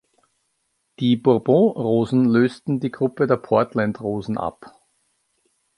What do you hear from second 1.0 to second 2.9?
Bourbon-Rosen lösten die